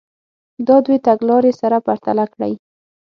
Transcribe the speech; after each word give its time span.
دا 0.67 0.77
دوې 0.85 0.97
تګ 1.05 1.19
لارې 1.29 1.51
سره 1.61 1.77
پرتله 1.85 2.25
کړئ. 2.33 2.53